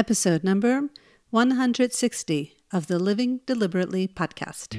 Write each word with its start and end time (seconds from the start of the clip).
episode 0.00 0.42
number 0.42 0.88
160 1.28 2.56
of 2.72 2.86
the 2.86 2.98
Living 2.98 3.40
Deliberately 3.44 4.08
podcast. 4.08 4.72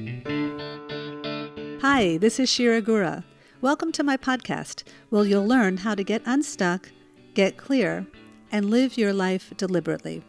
Hi, 1.80 2.18
this 2.18 2.40
is 2.40 2.50
Shira 2.50 2.82
Gura. 2.82 3.24
Welcome 3.62 3.92
to 3.92 4.04
my 4.04 4.18
podcast, 4.18 4.82
where 5.12 5.24
you'll 5.24 5.46
learn 5.46 5.78
how 5.78 5.94
to 5.94 6.04
get 6.04 6.24
unstuck, 6.26 6.90
get 7.36 7.56
clear, 7.56 8.08
and 8.52 8.72
live 8.72 8.98
your 8.98 9.14
life 9.14 9.54
deliberately. 9.58 10.24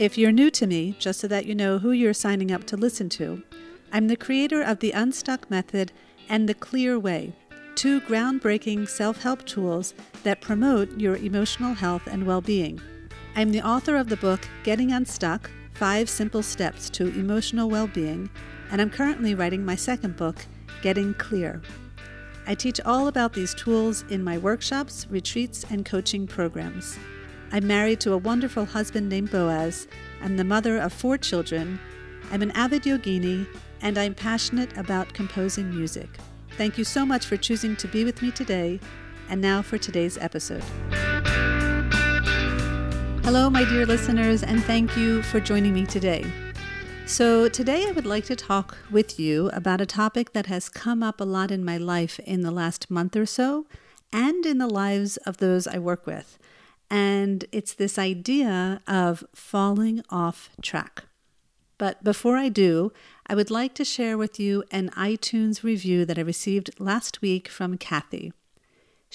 If 0.00 0.18
you're 0.18 0.32
new 0.32 0.50
to 0.50 0.66
me, 0.66 0.96
just 0.98 1.20
so 1.20 1.28
that 1.28 1.46
you 1.46 1.54
know 1.54 1.78
who 1.78 1.92
you're 1.92 2.12
signing 2.12 2.50
up 2.50 2.64
to 2.64 2.76
listen 2.76 3.08
to, 3.10 3.40
I'm 3.92 4.08
the 4.08 4.16
creator 4.16 4.62
of 4.62 4.80
the 4.80 4.90
Unstuck 4.90 5.48
Method 5.48 5.92
and 6.28 6.48
the 6.48 6.54
Clear 6.54 6.98
Way, 6.98 7.36
two 7.76 8.00
groundbreaking 8.00 8.88
self 8.88 9.22
help 9.22 9.44
tools 9.46 9.94
that 10.24 10.40
promote 10.40 10.98
your 10.98 11.18
emotional 11.18 11.74
health 11.74 12.08
and 12.08 12.26
well 12.26 12.40
being. 12.40 12.80
I'm 13.36 13.50
the 13.50 13.66
author 13.66 13.96
of 13.96 14.08
the 14.08 14.16
book 14.16 14.46
Getting 14.62 14.92
Unstuck 14.92 15.50
Five 15.72 16.08
Simple 16.08 16.42
Steps 16.42 16.88
to 16.90 17.08
Emotional 17.08 17.68
Well 17.68 17.88
Being, 17.88 18.30
and 18.70 18.80
I'm 18.80 18.90
currently 18.90 19.34
writing 19.34 19.64
my 19.64 19.74
second 19.74 20.16
book, 20.16 20.46
Getting 20.82 21.14
Clear. 21.14 21.60
I 22.46 22.54
teach 22.54 22.80
all 22.82 23.08
about 23.08 23.32
these 23.32 23.52
tools 23.52 24.04
in 24.08 24.22
my 24.22 24.38
workshops, 24.38 25.08
retreats, 25.10 25.64
and 25.68 25.84
coaching 25.84 26.28
programs. 26.28 26.96
I'm 27.50 27.66
married 27.66 27.98
to 28.02 28.12
a 28.12 28.18
wonderful 28.18 28.66
husband 28.66 29.08
named 29.08 29.32
Boaz. 29.32 29.88
I'm 30.22 30.36
the 30.36 30.44
mother 30.44 30.78
of 30.78 30.92
four 30.92 31.18
children. 31.18 31.80
I'm 32.30 32.40
an 32.40 32.52
avid 32.52 32.84
yogini, 32.84 33.48
and 33.80 33.98
I'm 33.98 34.14
passionate 34.14 34.78
about 34.78 35.12
composing 35.12 35.74
music. 35.74 36.08
Thank 36.56 36.78
you 36.78 36.84
so 36.84 37.04
much 37.04 37.26
for 37.26 37.36
choosing 37.36 37.74
to 37.76 37.88
be 37.88 38.04
with 38.04 38.22
me 38.22 38.30
today. 38.30 38.78
And 39.28 39.40
now 39.40 39.60
for 39.60 39.76
today's 39.76 40.18
episode. 40.18 40.62
Hello, 43.24 43.48
my 43.48 43.64
dear 43.64 43.86
listeners, 43.86 44.42
and 44.42 44.62
thank 44.64 44.98
you 44.98 45.22
for 45.22 45.40
joining 45.40 45.72
me 45.72 45.86
today. 45.86 46.30
So, 47.06 47.48
today 47.48 47.86
I 47.88 47.92
would 47.92 48.04
like 48.04 48.26
to 48.26 48.36
talk 48.36 48.76
with 48.90 49.18
you 49.18 49.48
about 49.54 49.80
a 49.80 49.86
topic 49.86 50.34
that 50.34 50.44
has 50.44 50.68
come 50.68 51.02
up 51.02 51.22
a 51.22 51.24
lot 51.24 51.50
in 51.50 51.64
my 51.64 51.78
life 51.78 52.20
in 52.20 52.42
the 52.42 52.50
last 52.50 52.90
month 52.90 53.16
or 53.16 53.24
so 53.24 53.64
and 54.12 54.44
in 54.44 54.58
the 54.58 54.66
lives 54.66 55.16
of 55.16 55.38
those 55.38 55.66
I 55.66 55.78
work 55.78 56.06
with. 56.06 56.38
And 56.90 57.46
it's 57.50 57.72
this 57.72 57.98
idea 57.98 58.82
of 58.86 59.24
falling 59.34 60.02
off 60.10 60.50
track. 60.60 61.04
But 61.78 62.04
before 62.04 62.36
I 62.36 62.50
do, 62.50 62.92
I 63.26 63.34
would 63.34 63.50
like 63.50 63.72
to 63.76 63.86
share 63.86 64.18
with 64.18 64.38
you 64.38 64.64
an 64.70 64.90
iTunes 64.90 65.62
review 65.62 66.04
that 66.04 66.18
I 66.18 66.22
received 66.22 66.78
last 66.78 67.22
week 67.22 67.48
from 67.48 67.78
Kathy. 67.78 68.34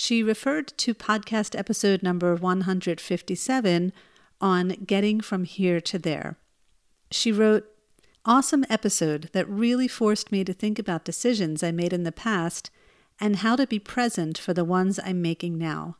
She 0.02 0.23
referred 0.23 0.69
to 0.78 0.94
podcast 0.94 1.59
episode 1.59 2.02
number 2.02 2.33
157 2.33 3.92
on 4.39 4.69
getting 4.86 5.19
from 5.19 5.44
here 5.44 5.81
to 5.81 6.00
there. 6.00 6.38
She 7.11 7.33
wrote, 7.33 7.66
Awesome 8.23 8.64
episode 8.70 9.30
that 9.33 9.50
really 9.50 9.89
forced 9.89 10.31
me 10.31 10.45
to 10.45 10.53
think 10.53 10.80
about 10.80 11.03
decisions 11.03 11.64
I 11.64 11.72
made 11.72 11.92
in 11.92 12.03
the 12.03 12.14
past 12.14 12.72
and 13.20 13.36
how 13.36 13.58
to 13.58 13.67
be 13.67 13.77
present 13.77 14.38
for 14.38 14.53
the 14.53 14.64
ones 14.64 15.02
I'm 15.03 15.22
making 15.22 15.58
now. 15.58 15.97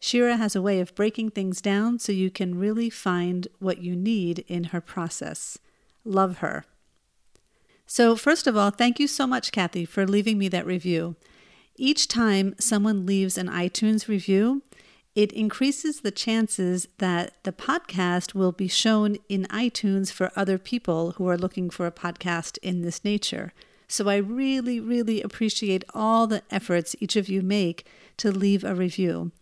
Shira 0.00 0.36
has 0.36 0.56
a 0.56 0.62
way 0.62 0.80
of 0.80 0.96
breaking 0.96 1.30
things 1.30 1.60
down 1.60 2.00
so 2.00 2.10
you 2.10 2.28
can 2.28 2.58
really 2.58 2.90
find 2.90 3.46
what 3.60 3.78
you 3.78 3.94
need 3.94 4.44
in 4.48 4.64
her 4.64 4.80
process. 4.80 5.60
Love 6.04 6.38
her. 6.38 6.64
So, 7.86 8.16
first 8.16 8.48
of 8.48 8.56
all, 8.56 8.70
thank 8.70 8.98
you 8.98 9.06
so 9.06 9.28
much, 9.28 9.52
Kathy, 9.52 9.84
for 9.84 10.08
leaving 10.08 10.38
me 10.38 10.48
that 10.48 10.66
review. 10.66 11.14
Each 11.76 12.06
time 12.06 12.54
someone 12.58 13.06
leaves 13.06 13.38
an 13.38 13.48
iTunes 13.48 14.06
review, 14.06 14.62
it 15.14 15.32
increases 15.32 16.00
the 16.00 16.10
chances 16.10 16.88
that 16.98 17.34
the 17.44 17.52
podcast 17.52 18.34
will 18.34 18.52
be 18.52 18.68
shown 18.68 19.16
in 19.28 19.44
iTunes 19.44 20.10
for 20.10 20.32
other 20.36 20.58
people 20.58 21.12
who 21.12 21.28
are 21.28 21.36
looking 21.36 21.70
for 21.70 21.86
a 21.86 21.92
podcast 21.92 22.58
in 22.62 22.82
this 22.82 23.04
nature. 23.04 23.52
So 23.88 24.08
I 24.08 24.16
really, 24.16 24.80
really 24.80 25.20
appreciate 25.20 25.84
all 25.92 26.26
the 26.26 26.42
efforts 26.50 26.96
each 26.98 27.16
of 27.16 27.28
you 27.28 27.42
make 27.42 27.86
to 28.18 28.30
leave 28.30 28.64
a 28.64 28.74
review, 28.74 29.32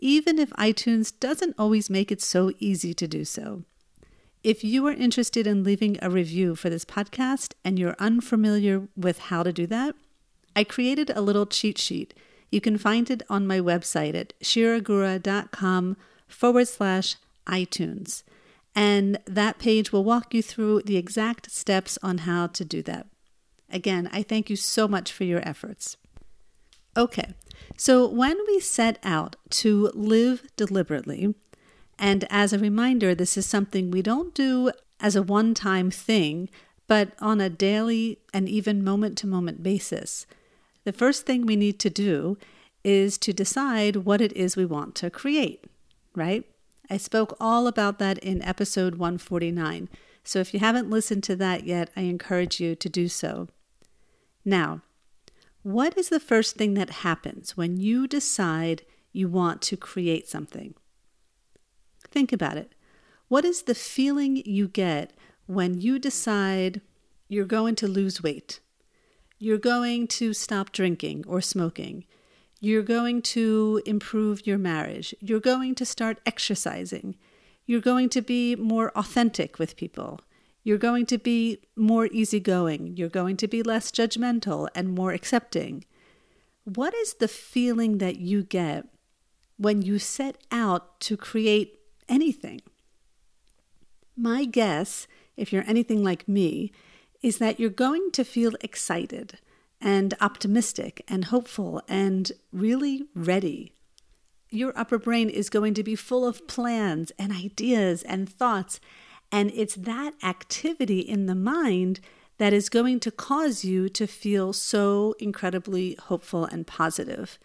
even 0.00 0.38
if 0.38 0.48
iTunes 0.50 1.12
doesn't 1.20 1.54
always 1.58 1.90
make 1.90 2.10
it 2.10 2.22
so 2.22 2.52
easy 2.58 2.94
to 2.94 3.06
do 3.06 3.26
so. 3.26 3.64
If 4.42 4.64
you 4.64 4.86
are 4.86 4.92
interested 4.92 5.46
in 5.46 5.64
leaving 5.64 5.98
a 6.00 6.08
review 6.08 6.56
for 6.56 6.70
this 6.70 6.86
podcast 6.86 7.52
and 7.62 7.78
you're 7.78 7.96
unfamiliar 7.98 8.88
with 8.96 9.18
how 9.18 9.42
to 9.42 9.52
do 9.52 9.66
that, 9.66 9.94
I 10.54 10.64
created 10.64 11.10
a 11.10 11.20
little 11.20 11.46
cheat 11.46 11.78
sheet. 11.78 12.14
You 12.50 12.60
can 12.60 12.78
find 12.78 13.10
it 13.10 13.22
on 13.28 13.46
my 13.46 13.58
website 13.58 14.14
at 14.14 14.38
shiragura.com 14.40 15.96
forward 16.26 16.68
slash 16.68 17.16
iTunes. 17.46 18.22
And 18.74 19.18
that 19.26 19.58
page 19.58 19.92
will 19.92 20.04
walk 20.04 20.32
you 20.34 20.42
through 20.42 20.82
the 20.82 20.96
exact 20.96 21.50
steps 21.50 21.98
on 22.02 22.18
how 22.18 22.48
to 22.48 22.64
do 22.64 22.82
that. 22.82 23.06
Again, 23.70 24.08
I 24.12 24.22
thank 24.22 24.50
you 24.50 24.56
so 24.56 24.88
much 24.88 25.12
for 25.12 25.24
your 25.24 25.46
efforts. 25.48 25.96
Okay, 26.96 27.34
so 27.76 28.08
when 28.08 28.36
we 28.48 28.58
set 28.58 28.98
out 29.04 29.36
to 29.50 29.92
live 29.94 30.48
deliberately, 30.56 31.34
and 31.98 32.24
as 32.30 32.52
a 32.52 32.58
reminder, 32.58 33.14
this 33.14 33.36
is 33.36 33.46
something 33.46 33.90
we 33.90 34.02
don't 34.02 34.34
do 34.34 34.72
as 34.98 35.14
a 35.14 35.22
one 35.22 35.54
time 35.54 35.90
thing, 35.90 36.48
but 36.88 37.12
on 37.20 37.40
a 37.40 37.48
daily 37.48 38.18
and 38.34 38.48
even 38.48 38.82
moment 38.82 39.16
to 39.18 39.28
moment 39.28 39.62
basis 39.62 40.26
the 40.84 40.92
first 40.92 41.26
thing 41.26 41.46
we 41.46 41.56
need 41.56 41.78
to 41.80 41.90
do 41.90 42.38
is 42.82 43.18
to 43.18 43.32
decide 43.32 43.96
what 43.96 44.20
it 44.20 44.32
is 44.32 44.56
we 44.56 44.64
want 44.64 44.94
to 44.96 45.10
create, 45.10 45.64
right? 46.14 46.44
I 46.88 46.96
spoke 46.96 47.36
all 47.38 47.66
about 47.66 47.98
that 47.98 48.18
in 48.18 48.42
episode 48.42 48.94
149. 48.94 49.88
So 50.24 50.38
if 50.38 50.52
you 50.52 50.60
haven't 50.60 50.90
listened 50.90 51.22
to 51.24 51.36
that 51.36 51.64
yet, 51.64 51.90
I 51.96 52.02
encourage 52.02 52.60
you 52.60 52.74
to 52.74 52.88
do 52.88 53.08
so. 53.08 53.48
Now, 54.44 54.82
what 55.62 55.96
is 55.98 56.08
the 56.08 56.20
first 56.20 56.56
thing 56.56 56.74
that 56.74 56.90
happens 56.90 57.56
when 57.56 57.76
you 57.76 58.06
decide 58.06 58.82
you 59.12 59.28
want 59.28 59.60
to 59.62 59.76
create 59.76 60.28
something? 60.28 60.74
Think 62.08 62.32
about 62.32 62.56
it. 62.56 62.72
What 63.28 63.44
is 63.44 63.62
the 63.62 63.74
feeling 63.74 64.42
you 64.44 64.66
get 64.66 65.12
when 65.46 65.80
you 65.80 65.98
decide 65.98 66.80
you're 67.28 67.44
going 67.44 67.76
to 67.76 67.86
lose 67.86 68.22
weight? 68.22 68.60
You're 69.42 69.56
going 69.56 70.06
to 70.08 70.34
stop 70.34 70.70
drinking 70.70 71.24
or 71.26 71.40
smoking. 71.40 72.04
You're 72.60 72.82
going 72.82 73.22
to 73.22 73.80
improve 73.86 74.46
your 74.46 74.58
marriage. 74.58 75.14
You're 75.18 75.40
going 75.40 75.74
to 75.76 75.86
start 75.86 76.20
exercising. 76.26 77.16
You're 77.64 77.80
going 77.80 78.10
to 78.10 78.20
be 78.20 78.54
more 78.54 78.90
authentic 78.90 79.58
with 79.58 79.78
people. 79.78 80.20
You're 80.62 80.76
going 80.76 81.06
to 81.06 81.16
be 81.16 81.56
more 81.74 82.04
easygoing. 82.12 82.98
You're 82.98 83.08
going 83.08 83.38
to 83.38 83.48
be 83.48 83.62
less 83.62 83.90
judgmental 83.90 84.68
and 84.74 84.94
more 84.94 85.12
accepting. 85.12 85.86
What 86.64 86.92
is 86.92 87.14
the 87.14 87.26
feeling 87.28 87.96
that 87.96 88.16
you 88.16 88.42
get 88.42 88.88
when 89.56 89.80
you 89.80 89.98
set 89.98 90.36
out 90.52 91.00
to 91.00 91.16
create 91.16 91.78
anything? 92.10 92.60
My 94.14 94.44
guess, 94.44 95.06
if 95.34 95.50
you're 95.50 95.64
anything 95.66 96.04
like 96.04 96.28
me, 96.28 96.72
is 97.22 97.38
that 97.38 97.60
you're 97.60 97.70
going 97.70 98.10
to 98.12 98.24
feel 98.24 98.52
excited 98.60 99.38
and 99.80 100.14
optimistic 100.20 101.02
and 101.08 101.26
hopeful 101.26 101.82
and 101.88 102.32
really 102.52 103.04
ready. 103.14 103.72
Your 104.50 104.76
upper 104.76 104.98
brain 104.98 105.30
is 105.30 105.48
going 105.48 105.74
to 105.74 105.82
be 105.82 105.94
full 105.94 106.26
of 106.26 106.46
plans 106.48 107.12
and 107.18 107.32
ideas 107.32 108.02
and 108.02 108.28
thoughts, 108.28 108.80
and 109.30 109.50
it's 109.54 109.76
that 109.76 110.14
activity 110.22 111.00
in 111.00 111.26
the 111.26 111.34
mind 111.34 112.00
that 112.38 112.52
is 112.52 112.68
going 112.68 112.98
to 113.00 113.10
cause 113.10 113.64
you 113.64 113.88
to 113.90 114.06
feel 114.06 114.52
so 114.52 115.14
incredibly 115.18 115.94
hopeful 115.94 116.46
and 116.46 116.66
positive. 116.66 117.38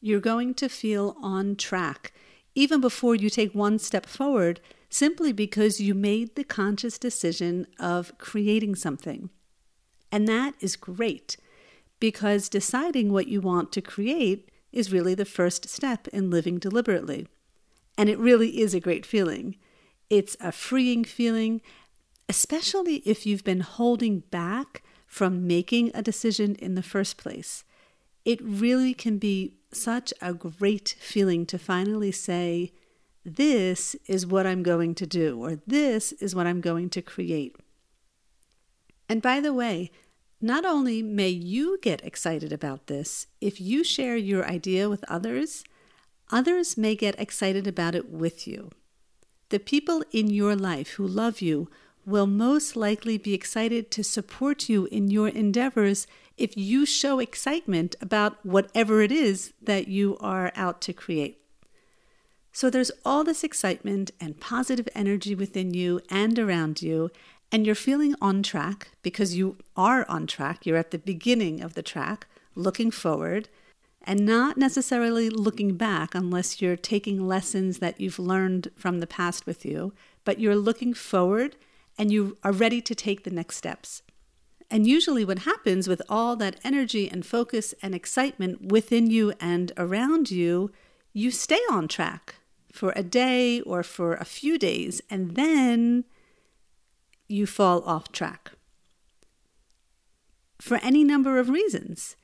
You're 0.00 0.20
going 0.20 0.54
to 0.54 0.68
feel 0.68 1.16
on 1.20 1.56
track 1.56 2.12
even 2.54 2.80
before 2.80 3.14
you 3.14 3.28
take 3.28 3.54
one 3.54 3.78
step 3.78 4.06
forward 4.06 4.60
simply 4.90 5.32
because 5.32 5.80
you 5.80 5.94
made 5.94 6.34
the 6.34 6.44
conscious 6.44 6.98
decision 6.98 7.66
of 7.78 8.16
creating 8.18 8.74
something. 8.74 9.30
And 10.12 10.26
that 10.28 10.54
is 10.60 10.76
great 10.76 11.36
because 12.00 12.48
deciding 12.48 13.12
what 13.12 13.28
you 13.28 13.40
want 13.40 13.70
to 13.72 13.80
create 13.80 14.50
is 14.72 14.92
really 14.92 15.14
the 15.14 15.24
first 15.24 15.68
step 15.68 16.08
in 16.08 16.30
living 16.30 16.58
deliberately. 16.58 17.26
And 17.96 18.08
it 18.08 18.18
really 18.18 18.60
is 18.60 18.74
a 18.74 18.80
great 18.80 19.06
feeling. 19.06 19.56
It's 20.08 20.36
a 20.40 20.50
freeing 20.50 21.04
feeling, 21.04 21.60
especially 22.28 22.96
if 23.06 23.26
you've 23.26 23.44
been 23.44 23.60
holding 23.60 24.20
back 24.30 24.82
from 25.06 25.46
making 25.46 25.90
a 25.94 26.02
decision 26.02 26.54
in 26.56 26.74
the 26.74 26.82
first 26.82 27.16
place. 27.16 27.64
It 28.24 28.40
really 28.42 28.94
can 28.94 29.18
be 29.18 29.54
such 29.72 30.12
a 30.20 30.34
great 30.34 30.96
feeling 30.98 31.46
to 31.46 31.58
finally 31.58 32.12
say, 32.12 32.72
this 33.24 33.94
is 34.06 34.26
what 34.26 34.46
I'm 34.46 34.62
going 34.62 34.94
to 34.96 35.06
do, 35.06 35.38
or 35.42 35.60
this 35.66 36.12
is 36.12 36.34
what 36.34 36.46
I'm 36.46 36.60
going 36.60 36.88
to 36.90 37.02
create. 37.02 37.56
And 39.08 39.20
by 39.20 39.40
the 39.40 39.52
way, 39.52 39.90
not 40.40 40.64
only 40.64 41.02
may 41.02 41.28
you 41.28 41.78
get 41.82 42.04
excited 42.04 42.52
about 42.52 42.86
this, 42.86 43.26
if 43.40 43.60
you 43.60 43.84
share 43.84 44.16
your 44.16 44.46
idea 44.46 44.88
with 44.88 45.04
others, 45.08 45.64
others 46.30 46.78
may 46.78 46.94
get 46.94 47.18
excited 47.20 47.66
about 47.66 47.94
it 47.94 48.08
with 48.08 48.46
you. 48.46 48.70
The 49.50 49.58
people 49.58 50.02
in 50.12 50.30
your 50.30 50.56
life 50.56 50.90
who 50.90 51.06
love 51.06 51.40
you 51.42 51.68
will 52.06 52.26
most 52.26 52.76
likely 52.76 53.18
be 53.18 53.34
excited 53.34 53.90
to 53.90 54.02
support 54.02 54.68
you 54.68 54.86
in 54.86 55.10
your 55.10 55.28
endeavors 55.28 56.06
if 56.38 56.56
you 56.56 56.86
show 56.86 57.18
excitement 57.18 57.94
about 58.00 58.44
whatever 58.46 59.02
it 59.02 59.12
is 59.12 59.52
that 59.60 59.88
you 59.88 60.16
are 60.20 60.52
out 60.56 60.80
to 60.82 60.92
create. 60.92 61.39
So 62.52 62.68
there's 62.68 62.90
all 63.04 63.24
this 63.24 63.44
excitement 63.44 64.10
and 64.20 64.40
positive 64.40 64.88
energy 64.94 65.34
within 65.34 65.72
you 65.72 66.00
and 66.10 66.38
around 66.38 66.82
you, 66.82 67.10
and 67.52 67.64
you're 67.64 67.74
feeling 67.74 68.14
on 68.20 68.42
track 68.42 68.90
because 69.02 69.36
you 69.36 69.56
are 69.76 70.04
on 70.08 70.26
track. 70.26 70.66
You're 70.66 70.76
at 70.76 70.90
the 70.90 70.98
beginning 70.98 71.62
of 71.62 71.74
the 71.74 71.82
track, 71.82 72.26
looking 72.54 72.90
forward, 72.90 73.48
and 74.02 74.24
not 74.26 74.56
necessarily 74.56 75.30
looking 75.30 75.76
back 75.76 76.14
unless 76.14 76.60
you're 76.60 76.76
taking 76.76 77.26
lessons 77.26 77.78
that 77.78 78.00
you've 78.00 78.18
learned 78.18 78.68
from 78.76 79.00
the 79.00 79.06
past 79.06 79.46
with 79.46 79.64
you, 79.64 79.92
but 80.24 80.40
you're 80.40 80.56
looking 80.56 80.94
forward 80.94 81.56
and 81.98 82.10
you 82.10 82.36
are 82.42 82.52
ready 82.52 82.80
to 82.80 82.94
take 82.94 83.24
the 83.24 83.30
next 83.30 83.56
steps. 83.56 84.02
And 84.70 84.86
usually, 84.86 85.24
what 85.24 85.40
happens 85.40 85.88
with 85.88 86.00
all 86.08 86.36
that 86.36 86.60
energy 86.62 87.10
and 87.10 87.26
focus 87.26 87.74
and 87.82 87.94
excitement 87.94 88.66
within 88.70 89.10
you 89.10 89.34
and 89.40 89.72
around 89.76 90.30
you, 90.30 90.70
you 91.12 91.30
stay 91.30 91.60
on 91.70 91.88
track 91.88 92.36
for 92.72 92.92
a 92.96 93.02
day 93.02 93.60
or 93.62 93.82
for 93.82 94.14
a 94.14 94.24
few 94.24 94.58
days, 94.58 95.00
and 95.10 95.34
then 95.34 96.04
you 97.28 97.46
fall 97.46 97.82
off 97.82 98.10
track 98.12 98.52
for 100.60 100.78
any 100.82 101.04
number 101.04 101.38
of 101.38 101.48
reasons. 101.48 102.16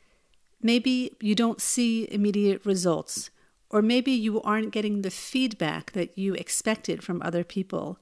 Maybe 0.60 1.16
you 1.20 1.34
don't 1.34 1.60
see 1.60 2.08
immediate 2.10 2.64
results, 2.64 3.30
or 3.70 3.82
maybe 3.82 4.12
you 4.12 4.40
aren't 4.42 4.72
getting 4.72 5.02
the 5.02 5.10
feedback 5.10 5.92
that 5.92 6.16
you 6.18 6.34
expected 6.34 7.02
from 7.02 7.22
other 7.22 7.44
people, 7.44 7.98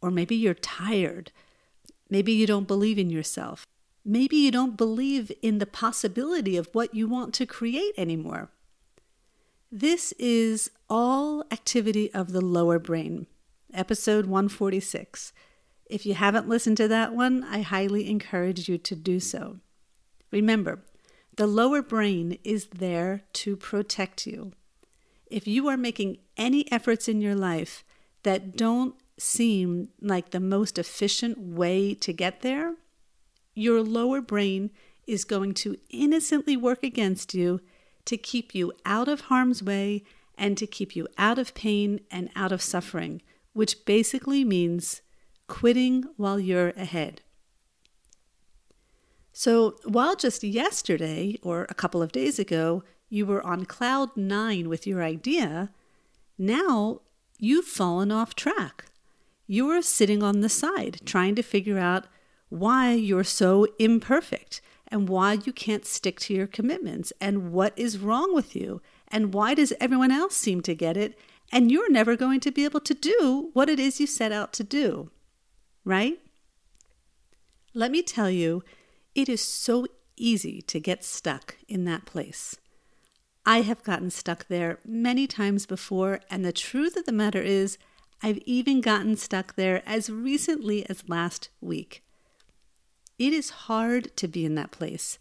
or 0.00 0.10
maybe 0.10 0.36
you're 0.36 0.54
tired. 0.54 1.32
Maybe 2.08 2.32
you 2.32 2.46
don't 2.46 2.68
believe 2.68 2.98
in 2.98 3.10
yourself. 3.10 3.66
Maybe 4.04 4.36
you 4.36 4.50
don't 4.50 4.76
believe 4.76 5.32
in 5.42 5.58
the 5.58 5.66
possibility 5.66 6.56
of 6.56 6.68
what 6.72 6.94
you 6.94 7.08
want 7.08 7.34
to 7.34 7.46
create 7.46 7.92
anymore. 7.96 8.50
This 9.72 10.12
is 10.12 10.70
all 10.88 11.42
activity 11.50 12.12
of 12.14 12.30
the 12.30 12.40
lower 12.40 12.78
brain, 12.78 13.26
episode 13.74 14.26
146. 14.26 15.32
If 15.86 16.06
you 16.06 16.14
haven't 16.14 16.48
listened 16.48 16.76
to 16.76 16.86
that 16.86 17.12
one, 17.12 17.42
I 17.42 17.62
highly 17.62 18.08
encourage 18.08 18.68
you 18.68 18.78
to 18.78 18.94
do 18.94 19.18
so. 19.18 19.58
Remember, 20.30 20.84
the 21.36 21.48
lower 21.48 21.82
brain 21.82 22.38
is 22.44 22.66
there 22.66 23.24
to 23.34 23.56
protect 23.56 24.24
you. 24.24 24.52
If 25.26 25.48
you 25.48 25.66
are 25.66 25.76
making 25.76 26.18
any 26.36 26.70
efforts 26.70 27.08
in 27.08 27.20
your 27.20 27.34
life 27.34 27.82
that 28.22 28.56
don't 28.56 28.94
seem 29.18 29.88
like 30.00 30.30
the 30.30 30.38
most 30.38 30.78
efficient 30.78 31.38
way 31.38 31.92
to 31.94 32.12
get 32.12 32.42
there, 32.42 32.76
your 33.52 33.82
lower 33.82 34.20
brain 34.20 34.70
is 35.08 35.24
going 35.24 35.54
to 35.54 35.76
innocently 35.90 36.56
work 36.56 36.84
against 36.84 37.34
you 37.34 37.60
to 38.06 38.16
keep 38.16 38.54
you 38.54 38.72
out 38.84 39.08
of 39.08 39.22
harm's 39.22 39.62
way 39.62 40.02
and 40.38 40.56
to 40.58 40.66
keep 40.66 40.96
you 40.96 41.06
out 41.18 41.38
of 41.38 41.54
pain 41.54 42.00
and 42.10 42.30
out 42.34 42.52
of 42.52 42.62
suffering, 42.62 43.22
which 43.52 43.84
basically 43.84 44.44
means 44.44 45.02
quitting 45.46 46.04
while 46.16 46.40
you're 46.40 46.70
ahead. 46.70 47.22
So, 49.32 49.76
while 49.84 50.16
just 50.16 50.42
yesterday 50.42 51.36
or 51.42 51.66
a 51.68 51.74
couple 51.74 52.02
of 52.02 52.12
days 52.12 52.38
ago 52.38 52.84
you 53.08 53.26
were 53.26 53.44
on 53.46 53.66
cloud 53.66 54.16
nine 54.16 54.68
with 54.68 54.86
your 54.86 55.02
idea, 55.02 55.70
now 56.38 57.02
you've 57.38 57.66
fallen 57.66 58.10
off 58.10 58.34
track. 58.34 58.86
You 59.46 59.68
are 59.70 59.82
sitting 59.82 60.22
on 60.22 60.40
the 60.40 60.48
side 60.48 61.00
trying 61.04 61.34
to 61.34 61.42
figure 61.42 61.78
out 61.78 62.06
why 62.48 62.92
you're 62.92 63.24
so 63.24 63.66
imperfect 63.78 64.60
and 64.88 65.08
why 65.08 65.34
you 65.44 65.52
can't 65.52 65.84
stick 65.84 66.20
to 66.20 66.34
your 66.34 66.46
commitments 66.46 67.12
and 67.20 67.52
what 67.52 67.72
is 67.76 67.98
wrong 67.98 68.34
with 68.34 68.54
you 68.54 68.80
and 69.08 69.34
why 69.34 69.54
does 69.54 69.72
everyone 69.80 70.12
else 70.12 70.36
seem 70.36 70.60
to 70.62 70.74
get 70.74 70.96
it 70.96 71.18
and 71.52 71.70
you're 71.70 71.90
never 71.90 72.16
going 72.16 72.40
to 72.40 72.50
be 72.50 72.64
able 72.64 72.80
to 72.80 72.94
do 72.94 73.50
what 73.52 73.68
it 73.68 73.78
is 73.78 74.00
you 74.00 74.06
set 74.06 74.32
out 74.32 74.52
to 74.54 74.64
do. 74.64 75.10
Right? 75.84 76.18
Let 77.72 77.90
me 77.90 78.02
tell 78.02 78.30
you, 78.30 78.64
it 79.14 79.28
is 79.28 79.40
so 79.40 79.86
easy 80.16 80.62
to 80.62 80.80
get 80.80 81.04
stuck 81.04 81.56
in 81.68 81.84
that 81.84 82.06
place. 82.06 82.56
I 83.44 83.60
have 83.60 83.84
gotten 83.84 84.10
stuck 84.10 84.48
there 84.48 84.80
many 84.84 85.26
times 85.26 85.66
before, 85.66 86.20
and 86.28 86.44
the 86.44 86.52
truth 86.52 86.96
of 86.96 87.04
the 87.04 87.12
matter 87.12 87.40
is, 87.40 87.78
I've 88.22 88.38
even 88.38 88.80
gotten 88.80 89.16
stuck 89.16 89.54
there 89.54 89.82
as 89.86 90.10
recently 90.10 90.88
as 90.88 91.08
last 91.08 91.50
week. 91.60 92.02
It 93.18 93.32
is 93.32 93.50
hard 93.50 94.16
to 94.16 94.28
be 94.28 94.44
in 94.44 94.54
that 94.56 94.70
place, 94.70 95.18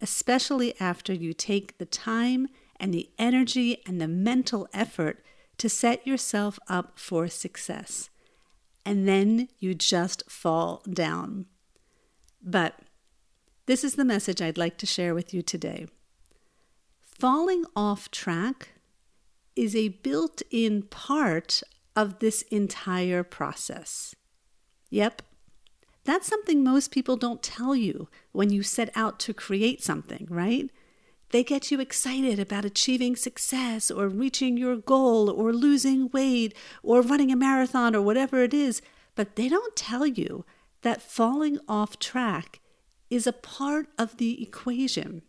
especially 0.00 0.78
after 0.80 1.12
you 1.12 1.32
take 1.32 1.78
the 1.78 1.86
time 1.86 2.48
and 2.78 2.92
the 2.92 3.10
energy 3.18 3.82
and 3.86 4.00
the 4.00 4.08
mental 4.08 4.68
effort 4.72 5.24
to 5.58 5.68
set 5.68 6.06
yourself 6.06 6.58
up 6.68 6.98
for 6.98 7.28
success. 7.28 8.10
And 8.84 9.08
then 9.08 9.48
you 9.58 9.74
just 9.74 10.30
fall 10.30 10.82
down. 10.90 11.46
But 12.42 12.78
this 13.66 13.84
is 13.84 13.96
the 13.96 14.04
message 14.04 14.40
I'd 14.40 14.56
like 14.56 14.78
to 14.78 14.86
share 14.86 15.14
with 15.14 15.34
you 15.34 15.42
today. 15.42 15.88
Falling 17.02 17.64
off 17.74 18.10
track 18.10 18.68
is 19.56 19.74
a 19.74 19.88
built 19.88 20.40
in 20.50 20.82
part 20.82 21.62
of 21.96 22.20
this 22.20 22.42
entire 22.42 23.24
process. 23.24 24.14
Yep, 24.88 25.22
that's 26.08 26.26
something 26.26 26.64
most 26.64 26.90
people 26.90 27.18
don't 27.18 27.42
tell 27.42 27.76
you 27.76 28.08
when 28.32 28.48
you 28.48 28.62
set 28.62 28.90
out 28.94 29.18
to 29.20 29.34
create 29.34 29.84
something, 29.84 30.26
right? 30.30 30.70
They 31.32 31.44
get 31.44 31.70
you 31.70 31.80
excited 31.80 32.38
about 32.38 32.64
achieving 32.64 33.14
success 33.14 33.90
or 33.90 34.08
reaching 34.08 34.56
your 34.56 34.76
goal 34.76 35.28
or 35.28 35.52
losing 35.52 36.08
weight 36.08 36.54
or 36.82 37.02
running 37.02 37.30
a 37.30 37.36
marathon 37.36 37.94
or 37.94 38.00
whatever 38.00 38.42
it 38.42 38.54
is, 38.54 38.80
but 39.16 39.36
they 39.36 39.50
don't 39.50 39.76
tell 39.76 40.06
you 40.06 40.46
that 40.80 41.02
falling 41.02 41.58
off 41.68 41.98
track 41.98 42.60
is 43.10 43.26
a 43.26 43.32
part 43.32 43.88
of 43.98 44.16
the 44.16 44.42
equation. 44.42 45.20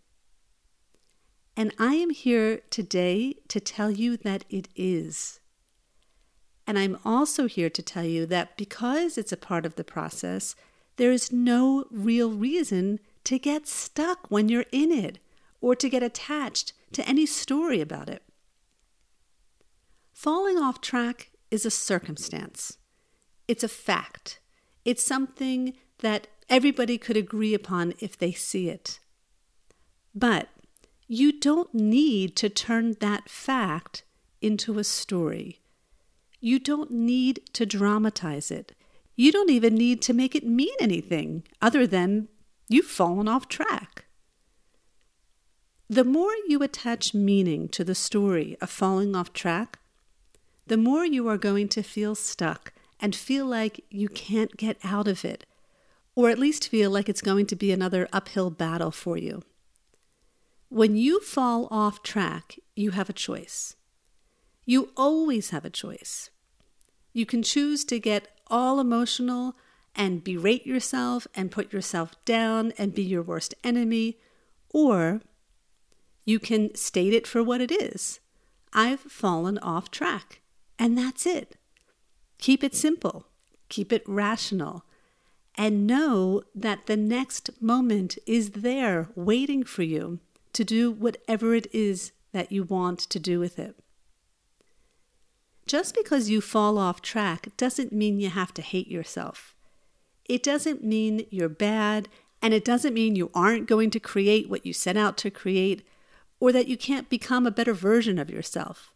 And 1.58 1.74
I 1.78 1.96
am 1.96 2.12
here 2.12 2.62
today 2.70 3.36
to 3.50 3.60
tell 3.60 3.92
you 3.92 4.16
that 4.16 4.46
it 4.50 4.70
is. 4.78 5.42
And 6.70 6.78
I'm 6.78 7.00
also 7.04 7.48
here 7.48 7.72
to 7.72 7.82
tell 7.82 8.04
you 8.04 8.28
that 8.28 8.56
because 8.56 9.18
it's 9.18 9.32
a 9.32 9.38
part 9.38 9.66
of 9.66 9.74
the 9.74 9.84
process, 9.84 10.56
there 10.98 11.12
is 11.12 11.32
no 11.32 11.86
real 11.90 12.30
reason 12.30 13.00
to 13.24 13.40
get 13.40 13.68
stuck 13.68 14.30
when 14.30 14.50
you're 14.50 14.68
in 14.72 14.92
it 14.92 15.18
or 15.62 15.76
to 15.76 15.90
get 15.90 16.04
attached 16.04 16.74
to 16.92 17.10
any 17.10 17.26
story 17.26 17.82
about 17.82 18.08
it. 18.08 18.22
Falling 20.14 20.60
off 20.60 20.80
track 20.80 21.32
is 21.50 21.66
a 21.66 21.72
circumstance, 21.72 22.78
it's 23.48 23.64
a 23.64 23.68
fact, 23.68 24.40
it's 24.86 25.04
something 25.04 25.74
that 26.04 26.28
everybody 26.52 27.00
could 27.00 27.18
agree 27.18 27.56
upon 27.56 27.96
if 27.98 28.16
they 28.16 28.32
see 28.32 28.70
it. 28.70 29.00
But 30.14 30.50
you 31.08 31.32
don't 31.32 31.74
need 31.74 32.36
to 32.36 32.48
turn 32.48 32.96
that 33.00 33.28
fact 33.28 34.04
into 34.40 34.78
a 34.78 34.84
story. 34.84 35.62
You 36.42 36.60
don't 36.60 36.92
need 36.92 37.42
to 37.54 37.66
dramatize 37.66 38.52
it. 38.52 38.74
You 39.16 39.32
don't 39.32 39.50
even 39.50 39.76
need 39.76 40.02
to 40.04 40.14
make 40.14 40.36
it 40.36 40.46
mean 40.46 40.74
anything 40.80 41.44
other 41.62 41.86
than 41.86 42.30
you've 42.70 42.86
fallen 42.86 43.28
off 43.28 43.48
track. 43.50 44.06
The 45.90 46.06
more 46.06 46.34
you 46.48 46.62
attach 46.62 47.14
meaning 47.14 47.68
to 47.70 47.84
the 47.84 47.96
story 47.96 48.56
of 48.62 48.70
falling 48.70 49.16
off 49.16 49.34
track, 49.34 49.80
the 50.68 50.78
more 50.78 51.04
you 51.04 51.28
are 51.28 51.38
going 51.38 51.68
to 51.70 51.82
feel 51.82 52.14
stuck 52.14 52.74
and 53.00 53.16
feel 53.16 53.46
like 53.46 53.84
you 53.90 54.08
can't 54.08 54.56
get 54.56 54.78
out 54.84 55.08
of 55.08 55.26
it, 55.26 55.46
or 56.16 56.30
at 56.30 56.38
least 56.38 56.70
feel 56.70 56.92
like 56.92 57.10
it's 57.10 57.22
going 57.22 57.48
to 57.48 57.56
be 57.56 57.72
another 57.72 58.08
uphill 58.14 58.52
battle 58.52 58.92
for 58.92 59.18
you. 59.18 59.42
When 60.70 60.96
you 60.96 61.22
fall 61.22 61.68
off 61.72 62.04
track, 62.04 62.60
you 62.76 62.92
have 62.92 63.10
a 63.10 63.14
choice. 63.14 63.76
You 64.66 64.92
always 64.96 65.50
have 65.50 65.66
a 65.66 65.70
choice. 65.70 66.30
You 67.14 67.26
can 67.26 67.44
choose 67.44 67.84
to 67.86 68.00
get 68.00 68.28
all 68.48 68.80
emotional 68.80 69.56
and 69.96 70.24
berate 70.24 70.66
yourself 70.66 71.28
and 71.36 71.52
put 71.52 71.74
yourself 71.74 72.14
down 72.26 72.74
and 72.78 72.94
be 72.94 73.04
your 73.04 73.24
worst 73.24 73.56
enemy, 73.64 74.18
or 74.70 75.22
you 76.26 76.40
can 76.40 76.76
state 76.76 77.14
it 77.14 77.26
for 77.26 77.44
what 77.44 77.62
it 77.62 77.72
is. 77.72 78.20
I've 78.72 79.00
fallen 79.00 79.58
off 79.60 79.90
track, 79.90 80.42
and 80.78 80.98
that's 80.98 81.26
it. 81.26 81.58
Keep 82.38 82.64
it 82.64 82.76
simple, 82.76 83.26
keep 83.68 83.92
it 83.92 84.04
rational, 84.08 84.86
and 85.56 85.88
know 85.88 86.44
that 86.54 86.86
the 86.86 86.96
next 86.96 87.50
moment 87.62 88.18
is 88.26 88.52
there 88.52 89.10
waiting 89.16 89.64
for 89.64 89.84
you 89.84 90.20
to 90.54 90.64
do 90.64 90.92
whatever 90.92 91.54
it 91.54 91.68
is 91.74 92.12
that 92.32 92.52
you 92.52 92.64
want 92.64 93.00
to 93.00 93.20
do 93.20 93.40
with 93.40 93.58
it. 93.60 93.76
Just 95.70 95.94
because 95.94 96.32
you 96.32 96.42
fall 96.42 96.80
off 96.80 97.00
track 97.00 97.50
doesn't 97.56 97.94
mean 97.94 98.20
you 98.20 98.32
have 98.32 98.56
to 98.56 98.64
hate 98.64 98.88
yourself. 98.88 99.54
It 100.28 100.42
doesn't 100.42 100.84
mean 100.84 101.28
you're 101.30 101.48
bad, 101.48 102.10
and 102.42 102.56
it 102.56 102.66
doesn't 102.66 102.96
mean 102.96 103.16
you 103.16 103.30
aren't 103.36 103.68
going 103.68 103.92
to 103.92 104.00
create 104.00 104.50
what 104.50 104.66
you 104.66 104.74
set 104.74 104.98
out 104.98 105.16
to 105.18 105.30
create 105.30 105.88
or 106.40 106.52
that 106.52 106.68
you 106.68 106.76
can't 106.76 107.08
become 107.08 107.46
a 107.46 107.52
better 107.52 107.76
version 107.76 108.18
of 108.18 108.32
yourself. 108.32 108.96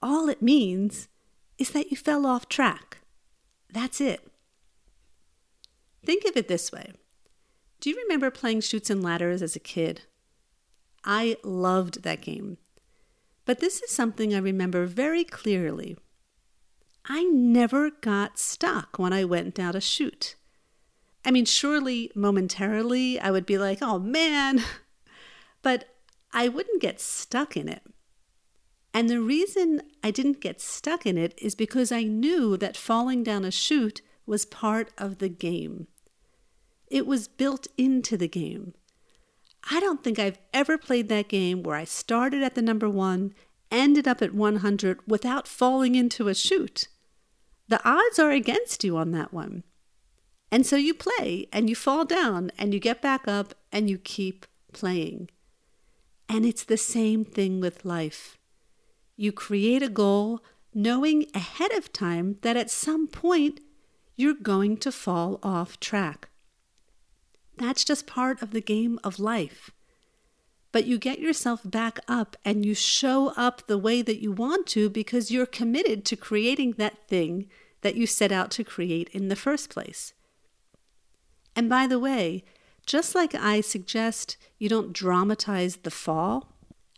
All 0.00 0.30
it 0.30 0.40
means 0.40 1.08
is 1.58 1.68
that 1.72 1.90
you 1.90 1.96
fell 1.98 2.24
off 2.24 2.48
track. 2.48 3.00
That's 3.70 4.00
it. 4.00 4.26
Think 6.06 6.24
of 6.24 6.38
it 6.38 6.48
this 6.48 6.72
way 6.72 6.92
Do 7.80 7.90
you 7.90 7.96
remember 7.96 8.30
playing 8.30 8.62
Chutes 8.62 8.88
and 8.88 9.02
Ladders 9.02 9.42
as 9.42 9.56
a 9.56 9.60
kid? 9.60 10.04
I 11.04 11.36
loved 11.44 12.02
that 12.02 12.22
game. 12.22 12.56
But 13.44 13.60
this 13.60 13.82
is 13.82 13.90
something 13.90 14.34
I 14.34 14.38
remember 14.38 14.86
very 14.86 15.24
clearly. 15.24 15.96
I 17.04 17.24
never 17.24 17.90
got 17.90 18.38
stuck 18.38 18.98
when 18.98 19.12
I 19.12 19.24
went 19.24 19.54
down 19.54 19.74
a 19.74 19.80
chute. 19.80 20.36
I 21.24 21.30
mean, 21.30 21.44
surely 21.44 22.10
momentarily 22.14 23.18
I 23.18 23.30
would 23.30 23.46
be 23.46 23.58
like, 23.58 23.78
oh 23.82 23.98
man, 23.98 24.62
but 25.62 25.86
I 26.32 26.48
wouldn't 26.48 26.80
get 26.82 27.00
stuck 27.00 27.56
in 27.56 27.68
it. 27.68 27.82
And 28.94 29.08
the 29.08 29.20
reason 29.20 29.82
I 30.04 30.10
didn't 30.10 30.40
get 30.40 30.60
stuck 30.60 31.06
in 31.06 31.16
it 31.16 31.34
is 31.38 31.54
because 31.54 31.90
I 31.90 32.02
knew 32.02 32.56
that 32.58 32.76
falling 32.76 33.22
down 33.22 33.44
a 33.44 33.50
chute 33.50 34.02
was 34.26 34.44
part 34.44 34.90
of 34.98 35.18
the 35.18 35.28
game. 35.28 35.86
It 36.88 37.06
was 37.06 37.26
built 37.26 37.66
into 37.78 38.16
the 38.16 38.28
game. 38.28 38.74
I 39.70 39.80
don't 39.80 40.02
think 40.02 40.18
I've 40.18 40.38
ever 40.52 40.76
played 40.76 41.08
that 41.08 41.28
game 41.28 41.62
where 41.62 41.76
I 41.76 41.84
started 41.84 42.42
at 42.42 42.54
the 42.54 42.62
number 42.62 42.88
one, 42.88 43.34
ended 43.70 44.08
up 44.08 44.20
at 44.20 44.34
100 44.34 45.00
without 45.06 45.46
falling 45.46 45.94
into 45.94 46.28
a 46.28 46.34
chute. 46.34 46.88
The 47.68 47.80
odds 47.88 48.18
are 48.18 48.30
against 48.30 48.84
you 48.84 48.96
on 48.96 49.12
that 49.12 49.32
one. 49.32 49.64
And 50.50 50.66
so 50.66 50.76
you 50.76 50.92
play 50.92 51.46
and 51.52 51.70
you 51.70 51.74
fall 51.74 52.04
down 52.04 52.50
and 52.58 52.74
you 52.74 52.80
get 52.80 53.00
back 53.00 53.26
up 53.26 53.54
and 53.70 53.88
you 53.88 53.96
keep 53.96 54.44
playing. 54.72 55.30
And 56.28 56.44
it's 56.44 56.64
the 56.64 56.76
same 56.76 57.24
thing 57.24 57.60
with 57.60 57.84
life. 57.84 58.36
You 59.16 59.32
create 59.32 59.82
a 59.82 59.88
goal 59.88 60.42
knowing 60.74 61.26
ahead 61.34 61.72
of 61.72 61.92
time 61.92 62.36
that 62.42 62.56
at 62.56 62.70
some 62.70 63.06
point 63.06 63.60
you're 64.16 64.34
going 64.34 64.76
to 64.78 64.92
fall 64.92 65.38
off 65.42 65.80
track. 65.80 66.28
That's 67.62 67.84
just 67.84 68.08
part 68.08 68.42
of 68.42 68.50
the 68.50 68.60
game 68.60 68.98
of 69.04 69.20
life. 69.20 69.70
But 70.72 70.84
you 70.84 70.98
get 70.98 71.20
yourself 71.20 71.60
back 71.64 72.00
up 72.08 72.36
and 72.44 72.66
you 72.66 72.74
show 72.74 73.28
up 73.36 73.68
the 73.68 73.78
way 73.78 74.02
that 74.02 74.20
you 74.20 74.32
want 74.32 74.66
to 74.68 74.90
because 74.90 75.30
you're 75.30 75.46
committed 75.46 76.04
to 76.06 76.16
creating 76.16 76.72
that 76.72 77.06
thing 77.06 77.48
that 77.82 77.94
you 77.94 78.04
set 78.04 78.32
out 78.32 78.50
to 78.52 78.64
create 78.64 79.08
in 79.10 79.28
the 79.28 79.36
first 79.36 79.70
place. 79.70 80.12
And 81.54 81.68
by 81.68 81.86
the 81.86 82.00
way, 82.00 82.42
just 82.84 83.14
like 83.14 83.32
I 83.32 83.60
suggest 83.60 84.36
you 84.58 84.68
don't 84.68 84.92
dramatize 84.92 85.76
the 85.76 85.90
fall, 85.92 86.48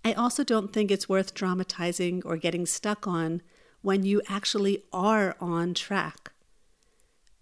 I 0.02 0.14
also 0.14 0.44
don't 0.44 0.72
think 0.72 0.90
it's 0.90 1.10
worth 1.10 1.34
dramatizing 1.34 2.22
or 2.24 2.38
getting 2.38 2.64
stuck 2.64 3.06
on 3.06 3.42
when 3.82 4.02
you 4.02 4.22
actually 4.30 4.84
are 4.94 5.36
on 5.42 5.74
track. 5.74 6.32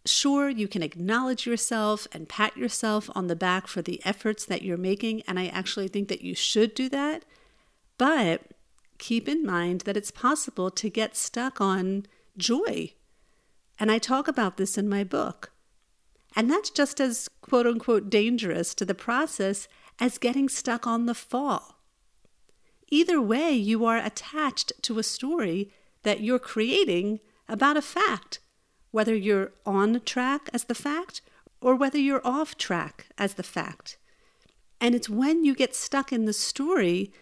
Sure, 0.05 0.49
you 0.49 0.67
can 0.67 0.83
acknowledge 0.83 1.47
yourself 1.47 2.09
and 2.13 2.29
pat 2.29 2.57
yourself 2.57 3.09
on 3.15 3.29
the 3.29 3.37
back 3.37 3.69
for 3.69 3.83
the 3.83 4.01
efforts 4.05 4.45
that 4.45 4.63
you're 4.63 4.77
making, 4.77 5.23
and 5.29 5.39
I 5.39 5.47
actually 5.47 5.89
think 5.89 6.09
that 6.09 6.23
you 6.23 6.35
should 6.35 6.75
do 6.75 6.89
that. 6.89 7.25
But 7.99 8.43
keep 8.99 9.29
in 9.29 9.47
mind 9.47 9.83
that 9.83 9.97
it's 9.97 10.11
possible 10.11 10.71
to 10.71 10.91
get 10.91 11.17
stuck 11.17 11.61
on 11.61 12.07
joy. 12.37 12.95
And 13.79 13.91
I 13.91 13.99
talk 13.99 14.27
about 14.27 14.57
this 14.57 14.77
in 14.77 14.89
my 14.89 15.05
book. 15.05 15.53
And 16.35 16.51
that's 16.51 16.71
just 16.71 17.01
as 17.01 17.29
quote 17.41 17.67
unquote 17.67 18.11
dangerous 18.11 18.75
to 18.75 18.85
the 18.85 18.95
process 18.95 19.69
as 20.01 20.19
getting 20.19 20.49
stuck 20.49 20.87
on 20.87 21.07
the 21.07 21.15
fall. 21.15 21.79
Either 22.91 23.21
way, 23.21 23.53
you 23.53 23.85
are 23.85 23.99
attached 23.99 24.73
to 24.83 24.99
a 24.99 25.03
story 25.03 25.73
that 26.03 26.21
you're 26.21 26.39
creating 26.39 27.21
about 27.49 27.77
a 27.77 27.83
fact 27.83 28.41
whether 28.93 29.15
you're 29.15 29.53
on 29.67 30.01
track 30.05 30.49
as 30.53 30.65
the 30.65 30.75
fact 30.75 31.21
or 31.61 31.75
whether 31.75 31.99
you're 31.99 32.25
off 32.25 32.57
track 32.57 33.09
as 33.19 33.35
the 33.35 33.43
fact. 33.43 33.97
And 34.81 34.95
it's 34.95 35.09
when 35.09 35.45
you 35.45 35.55
get 35.55 35.75
stuck 35.75 36.13
in 36.13 36.25
the 36.25 36.33
story 36.33 37.13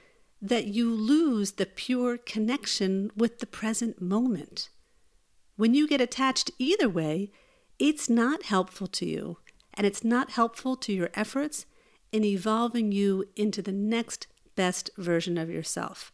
that 0.43 0.67
you 0.67 0.91
lose 0.91 1.53
the 1.53 1.67
pure 1.67 2.17
connection 2.17 3.11
with 3.17 3.39
the 3.39 3.47
present 3.47 4.01
moment. 4.01 4.71
When 5.57 5.75
you 5.75 5.87
get 5.87 6.01
attached 6.01 6.51
either 6.59 6.89
way, 6.89 7.31
it's 7.79 8.09
not 8.09 8.45
helpful 8.45 8.87
to 8.87 9.07
you, 9.07 9.39
and 9.75 9.87
it's 9.87 10.03
not 10.03 10.31
helpful 10.31 10.77
to 10.77 10.93
your 10.93 11.11
efforts 11.15 11.67
in 12.13 12.25
evolving 12.25 12.93
you 12.93 13.27
into 13.37 13.63
the 13.63 13.73
next 13.73 14.27
best 14.57 14.91
version 14.97 15.37
of 15.37 15.51
yourself. 15.51 16.13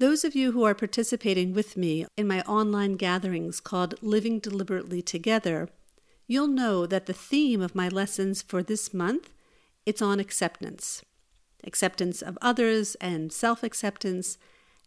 Those 0.00 0.24
of 0.24 0.34
you 0.34 0.52
who 0.52 0.64
are 0.64 0.74
participating 0.74 1.52
with 1.52 1.76
me 1.76 2.06
in 2.16 2.26
my 2.26 2.40
online 2.44 2.94
gatherings 2.94 3.60
called 3.60 3.96
Living 4.00 4.38
Deliberately 4.38 5.02
Together, 5.02 5.68
you'll 6.26 6.48
know 6.48 6.86
that 6.86 7.04
the 7.04 7.12
theme 7.12 7.60
of 7.60 7.74
my 7.74 7.86
lessons 7.86 8.40
for 8.40 8.62
this 8.62 8.94
month 8.94 9.28
it's 9.84 10.00
on 10.00 10.18
acceptance. 10.18 11.02
Acceptance 11.64 12.22
of 12.22 12.38
others 12.40 12.94
and 12.94 13.30
self-acceptance. 13.30 14.38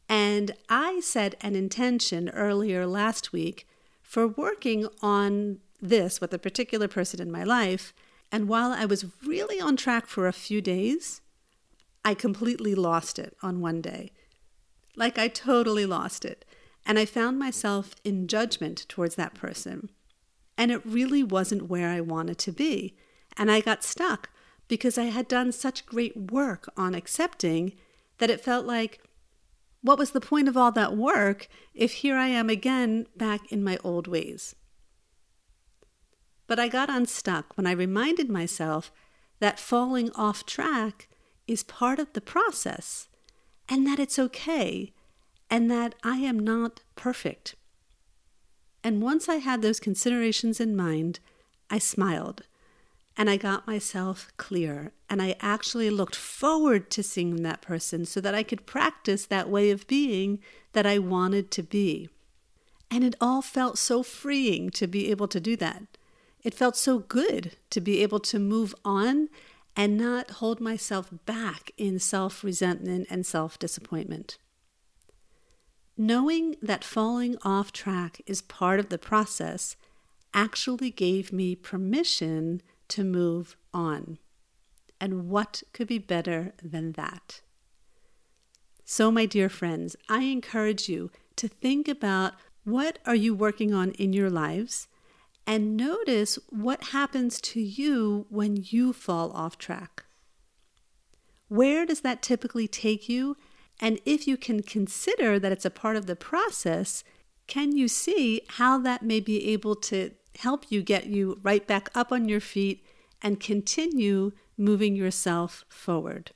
And 0.09 0.55
I 0.67 0.99
set 1.01 1.35
an 1.41 1.55
intention 1.55 2.29
earlier 2.29 2.87
last 2.87 3.31
week 3.31 3.67
for 4.01 4.27
working 4.27 4.87
on 5.03 5.59
this 5.79 6.21
with 6.21 6.33
a 6.33 6.39
particular 6.39 6.87
person 6.87 7.21
in 7.21 7.31
my 7.31 7.43
life. 7.43 7.93
And 8.31 8.47
while 8.47 8.71
I 8.71 8.85
was 8.85 9.05
really 9.23 9.61
on 9.61 9.77
track 9.77 10.07
for 10.07 10.25
a 10.25 10.33
few 10.33 10.59
days, 10.59 11.21
I 12.03 12.15
completely 12.15 12.73
lost 12.73 13.19
it 13.19 13.37
on 13.43 13.61
one 13.61 13.79
day. 13.79 14.11
Like 14.95 15.17
I 15.17 15.27
totally 15.27 15.85
lost 15.85 16.25
it. 16.25 16.45
And 16.85 16.99
I 16.99 17.05
found 17.05 17.39
myself 17.39 17.95
in 18.03 18.27
judgment 18.27 18.85
towards 18.89 19.15
that 19.15 19.33
person. 19.33 19.89
And 20.57 20.71
it 20.71 20.85
really 20.85 21.23
wasn't 21.23 21.69
where 21.69 21.89
I 21.89 22.01
wanted 22.01 22.37
to 22.39 22.51
be. 22.51 22.95
And 23.37 23.49
I 23.49 23.61
got 23.61 23.83
stuck 23.83 24.29
because 24.67 24.97
I 24.97 25.05
had 25.05 25.27
done 25.27 25.51
such 25.51 25.85
great 25.85 26.31
work 26.31 26.71
on 26.77 26.93
accepting 26.93 27.73
that 28.17 28.29
it 28.29 28.41
felt 28.41 28.65
like, 28.65 29.01
what 29.81 29.97
was 29.97 30.11
the 30.11 30.21
point 30.21 30.47
of 30.47 30.55
all 30.55 30.71
that 30.71 30.95
work 30.95 31.47
if 31.73 31.93
here 31.93 32.15
I 32.15 32.27
am 32.27 32.49
again 32.49 33.05
back 33.17 33.51
in 33.51 33.63
my 33.63 33.77
old 33.83 34.07
ways? 34.07 34.55
But 36.47 36.59
I 36.59 36.67
got 36.67 36.89
unstuck 36.89 37.57
when 37.57 37.65
I 37.65 37.71
reminded 37.71 38.29
myself 38.29 38.91
that 39.39 39.59
falling 39.59 40.11
off 40.13 40.45
track 40.45 41.09
is 41.47 41.63
part 41.63 41.99
of 41.99 42.13
the 42.13 42.21
process 42.21 43.07
and 43.69 43.85
that 43.87 43.99
it's 43.99 44.19
okay 44.19 44.91
and 45.49 45.69
that 45.69 45.95
I 46.03 46.17
am 46.17 46.39
not 46.39 46.81
perfect. 46.95 47.55
And 48.83 49.01
once 49.01 49.29
I 49.29 49.35
had 49.35 49.61
those 49.61 49.79
considerations 49.79 50.59
in 50.59 50.75
mind, 50.75 51.19
I 51.69 51.77
smiled 51.77 52.43
and 53.15 53.29
I 53.29 53.37
got 53.37 53.67
myself 53.67 54.31
clear. 54.37 54.91
And 55.09 55.21
I 55.21 55.35
actually 55.39 55.89
looked 55.89 56.15
forward 56.15 56.89
to 56.91 57.03
seeing 57.03 57.43
that 57.43 57.61
person 57.61 58.05
so 58.05 58.19
that 58.21 58.35
I 58.35 58.43
could 58.43 58.65
practice 58.65 59.25
that 59.25 59.49
way 59.49 59.69
of 59.69 59.87
being 59.87 60.39
that 60.73 60.85
I 60.85 60.97
wanted 60.97 61.51
to 61.51 61.63
be. 61.63 62.09
And 62.89 63.03
it 63.03 63.15
all 63.21 63.41
felt 63.41 63.77
so 63.77 64.03
freeing 64.03 64.69
to 64.71 64.87
be 64.87 65.11
able 65.11 65.27
to 65.27 65.39
do 65.39 65.55
that. 65.57 65.83
It 66.43 66.53
felt 66.53 66.75
so 66.75 66.99
good 66.99 67.55
to 67.69 67.79
be 67.79 68.01
able 68.03 68.19
to 68.21 68.39
move 68.39 68.75
on 68.83 69.29
and 69.75 69.97
not 69.97 70.31
hold 70.31 70.61
myself 70.61 71.09
back 71.25 71.71
in 71.77 71.99
self 71.99 72.43
resentment 72.43 73.07
and 73.09 73.25
self 73.25 73.57
disappointment. 73.57 74.37
Knowing 75.97 76.55
that 76.61 76.83
falling 76.83 77.37
off 77.43 77.71
track 77.71 78.21
is 78.25 78.41
part 78.41 78.79
of 78.79 78.89
the 78.89 78.97
process 78.97 79.75
actually 80.33 80.89
gave 80.89 81.31
me 81.31 81.55
permission 81.55 82.61
to 82.87 83.03
move 83.03 83.55
on. 83.73 84.17
And 84.99 85.29
what 85.29 85.61
could 85.73 85.87
be 85.87 85.99
better 85.99 86.53
than 86.61 86.93
that? 86.93 87.41
So, 88.85 89.11
my 89.11 89.25
dear 89.25 89.49
friends, 89.49 89.95
I 90.09 90.23
encourage 90.23 90.89
you 90.89 91.11
to 91.35 91.47
think 91.47 91.87
about 91.87 92.33
what 92.63 92.99
are 93.05 93.15
you 93.15 93.33
working 93.33 93.73
on 93.73 93.91
in 93.91 94.13
your 94.13 94.29
lives 94.29 94.87
and 95.45 95.75
notice 95.75 96.39
what 96.49 96.85
happens 96.85 97.41
to 97.41 97.61
you 97.61 98.25
when 98.29 98.57
you 98.61 98.93
fall 98.93 99.31
off 99.31 99.57
track. 99.57 100.03
Where 101.49 101.85
does 101.85 102.01
that 102.01 102.21
typically 102.21 102.67
take 102.67 103.09
you? 103.09 103.37
And 103.79 103.99
if 104.05 104.27
you 104.27 104.37
can 104.37 104.63
consider 104.63 105.39
that 105.39 105.51
it's 105.51 105.65
a 105.65 105.69
part 105.69 105.95
of 105.95 106.05
the 106.05 106.15
process, 106.15 107.03
can 107.47 107.75
you 107.75 107.87
see 107.87 108.41
how 108.47 108.77
that 108.79 109.03
may 109.03 109.19
be 109.19 109.51
able 109.51 109.75
to 109.75 110.11
help 110.39 110.71
you 110.71 110.81
get 110.81 111.07
you 111.07 111.39
right 111.43 111.67
back 111.67 111.89
up 111.93 112.11
on 112.11 112.29
your 112.29 112.39
feet 112.39 112.85
and 113.21 113.39
continue 113.39 114.31
moving 114.57 114.95
yourself 114.95 115.65
forward? 115.69 116.31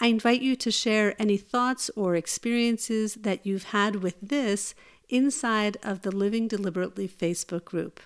I 0.00 0.08
invite 0.08 0.42
you 0.42 0.56
to 0.56 0.70
share 0.72 1.14
any 1.20 1.36
thoughts 1.36 1.88
or 1.94 2.16
experiences 2.16 3.14
that 3.14 3.46
you've 3.46 3.64
had 3.64 3.96
with 3.96 4.16
this 4.20 4.74
inside 5.08 5.76
of 5.82 6.02
the 6.02 6.10
Living 6.10 6.48
Deliberately 6.48 7.08
Facebook 7.08 7.64
group. 7.64 8.00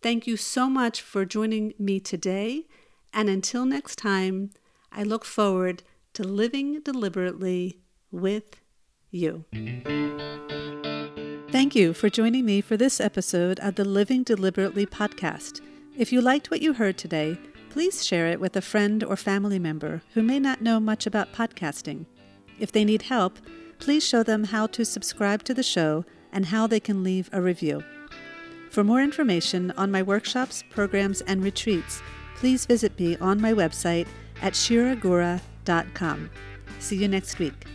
Thank 0.00 0.26
you 0.26 0.36
so 0.36 0.68
much 0.68 1.00
for 1.00 1.24
joining 1.24 1.74
me 1.78 2.00
today, 2.00 2.66
and 3.12 3.28
until 3.28 3.64
next 3.64 3.96
time, 3.96 4.50
I 4.90 5.02
look 5.02 5.24
forward 5.24 5.82
to 6.14 6.24
living 6.24 6.80
deliberately 6.80 7.78
with 8.10 8.60
you. 9.10 9.44
Thank 11.50 11.74
you 11.74 11.92
for 11.92 12.08
joining 12.08 12.44
me 12.44 12.60
for 12.60 12.76
this 12.76 13.00
episode 13.00 13.60
of 13.60 13.74
the 13.74 13.84
Living 13.84 14.22
Deliberately 14.22 14.86
podcast. 14.86 15.60
If 15.96 16.12
you 16.12 16.20
liked 16.20 16.50
what 16.50 16.62
you 16.62 16.72
heard 16.72 16.96
today, 16.96 17.38
please 17.68 18.04
share 18.04 18.26
it 18.26 18.40
with 18.40 18.56
a 18.56 18.62
friend 18.62 19.04
or 19.04 19.16
family 19.16 19.58
member 19.58 20.02
who 20.14 20.22
may 20.22 20.38
not 20.38 20.62
know 20.62 20.80
much 20.80 21.06
about 21.06 21.32
podcasting. 21.32 22.06
If 22.58 22.72
they 22.72 22.84
need 22.84 23.02
help, 23.02 23.38
please 23.82 24.06
show 24.06 24.22
them 24.22 24.44
how 24.44 24.64
to 24.68 24.84
subscribe 24.84 25.42
to 25.42 25.52
the 25.52 25.62
show 25.62 26.04
and 26.30 26.46
how 26.46 26.68
they 26.68 26.78
can 26.78 27.02
leave 27.02 27.28
a 27.32 27.42
review. 27.42 27.82
For 28.70 28.84
more 28.84 29.02
information 29.02 29.72
on 29.72 29.90
my 29.90 30.04
workshops, 30.04 30.62
programs, 30.70 31.20
and 31.22 31.42
retreats, 31.42 32.00
please 32.36 32.64
visit 32.64 32.96
me 32.96 33.16
on 33.16 33.40
my 33.40 33.52
website 33.52 34.06
at 34.40 34.52
shiragura.com. 34.52 36.30
See 36.78 36.96
you 36.96 37.08
next 37.08 37.40
week. 37.40 37.66